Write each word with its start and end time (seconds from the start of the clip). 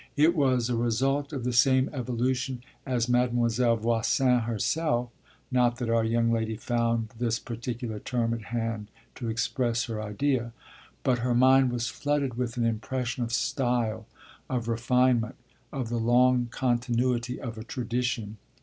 It 0.17 0.35
was 0.35 0.67
a 0.67 0.75
result 0.75 1.31
of 1.31 1.43
the 1.43 1.53
same 1.53 1.87
evolution 1.93 2.63
as 2.87 3.07
Mademoiselle 3.07 3.75
Voisin 3.75 4.39
herself 4.39 5.11
not 5.51 5.77
that 5.77 5.91
our 5.91 6.03
young 6.03 6.31
lady 6.31 6.55
found 6.55 7.09
this 7.19 7.37
particular 7.37 7.99
term 7.99 8.33
at 8.33 8.45
hand 8.45 8.87
to 9.13 9.29
express 9.29 9.83
her 9.83 10.01
idea. 10.01 10.53
But 11.03 11.19
her 11.19 11.35
mind 11.35 11.71
was 11.71 11.85
flooded 11.89 12.33
with 12.35 12.57
an 12.57 12.65
impression 12.65 13.23
of 13.23 13.31
style, 13.31 14.07
of 14.49 14.67
refinement, 14.67 15.35
of 15.71 15.89
the 15.89 15.99
long 15.99 16.47
continuity 16.49 17.39
of 17.39 17.55
a 17.59 17.63
tradition. 17.63 18.37